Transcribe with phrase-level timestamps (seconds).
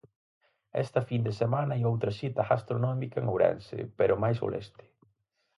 [0.83, 4.85] Esta fin de semana hai outra cita gastronómica en Ourense, pero máis ao leste.